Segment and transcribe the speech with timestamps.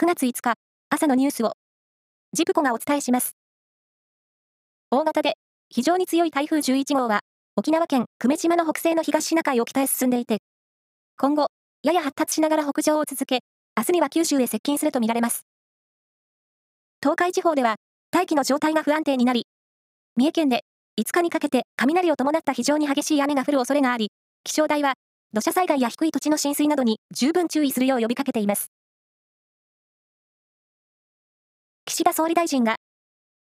[0.00, 0.54] 9月5日、
[0.88, 1.52] 朝のニュースを、
[2.32, 3.36] ジプコがお伝えします。
[4.90, 5.34] 大型で、
[5.68, 7.20] 非常に強い台風11号は、
[7.54, 10.38] 沖縄県久米島の北西の東シナ海を北へ進んでいて、
[11.18, 11.48] 今後、
[11.82, 13.40] やや発達しながら北上を続け、
[13.76, 15.42] 明日には九州へ接近するとみられます。
[17.02, 17.76] 東海地方では、
[18.10, 19.48] 大気の状態が不安定になり、
[20.16, 20.62] 三重県で
[20.98, 24.08] 5日にかけて雷を伴った非常に激しい雨が降る恐れがあり、
[24.44, 24.94] 気象台は
[25.34, 28.70] 土砂災害や低い土地の浸水などに十分注意するよう呼びかけています。
[32.00, 32.76] 岸田総理大臣が、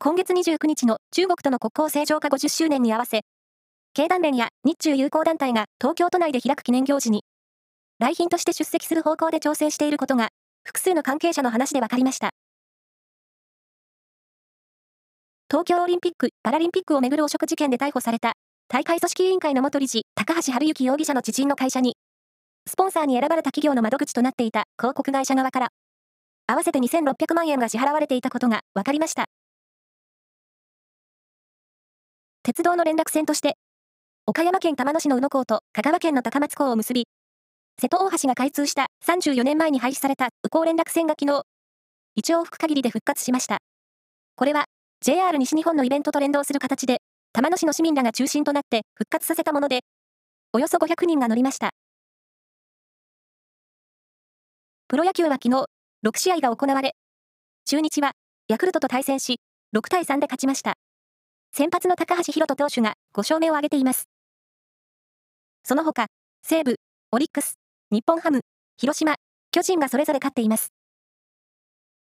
[0.00, 3.20] 今月29日の中国との国交正常化50周年に合わせ、
[3.94, 7.22] 経団連や日中友好団体が東京都内で開く記念行事に、
[8.00, 10.30] 来賓として出席する方向で調整していることが、
[10.64, 12.30] 複数の関係者の話で分かりました。
[15.48, 18.32] 東京オリンピック・パラリンピックをめぐる汚職事件で逮捕された、
[18.66, 21.94] 大会組織委員会の元理事、高橋治之容疑者の知人の会社に、
[22.68, 25.68] スポンサーに選ばれた企業の窓口となっていた広告会社側から、
[26.50, 29.26] 合わせて2600万円が支払われていたことが分かりました。
[32.42, 33.56] 鉄道の連絡線として、
[34.26, 37.06] 岡山県玉野市の宇野港と香川県の高松港を結び、
[37.80, 41.42] 瀬戸大橋が開通した34年前に廃止された宇港連絡線が昨日、
[42.16, 43.58] 一往復限りで復活しました。
[44.34, 44.64] これは、
[45.02, 46.98] JR 西日本のイベントと連動する形で、
[47.32, 49.82] 玉野市の市民らが中心となって復活させたもので、
[50.52, 51.70] およそ500人が乗りました。
[54.88, 55.66] プロ野球は昨日、
[56.04, 56.94] 6試合が行われ、
[57.66, 58.12] 中日は
[58.48, 59.38] ヤクルトと対戦し、
[59.76, 60.74] 6対3で勝ちました。
[61.52, 64.08] 先発の高橋宏斗投手が5勝目を挙げています。
[65.62, 66.06] その他、
[66.42, 66.76] 西武、
[67.12, 67.54] オリックス、
[67.90, 68.40] 日本ハム、
[68.78, 69.16] 広島、
[69.52, 70.72] 巨人がそれぞれ勝っています。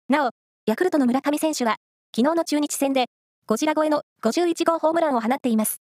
[0.09, 0.29] なお、
[0.67, 1.77] ヤクルトの村上選手は、
[2.15, 3.05] 昨日の中日戦で、
[3.47, 5.81] ゴジラ超えの51号ホームランを放っています。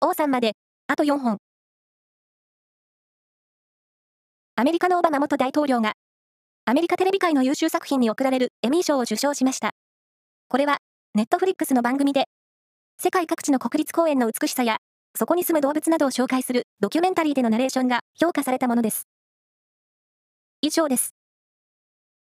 [0.00, 0.52] 王さんまで、
[0.86, 1.38] あと4本。
[4.54, 5.94] アメリカのオバマ元大統領が
[6.68, 9.70] アメリカテレビ界の優秀作品に贈られるエミー賞を受賞しました。
[10.48, 10.78] これは、
[11.14, 12.24] ネットフリックスの番組で、
[12.98, 14.78] 世界各地の国立公園の美しさや、
[15.14, 19.06] そこに住む動物などを紹介するドキュメンタリーでのナレーションが評価されたものです。
[20.60, 21.15] 以上です。